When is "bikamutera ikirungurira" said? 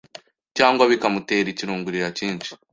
0.91-2.07